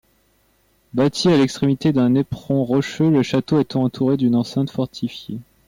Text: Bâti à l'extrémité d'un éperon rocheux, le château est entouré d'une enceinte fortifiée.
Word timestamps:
Bâti 0.95 1.27
à 1.29 1.37
l'extrémité 1.37 1.93
d'un 1.93 2.15
éperon 2.15 2.63
rocheux, 2.63 3.11
le 3.11 3.21
château 3.21 3.59
est 3.59 3.75
entouré 3.75 4.17
d'une 4.17 4.33
enceinte 4.33 4.71
fortifiée. 4.71 5.37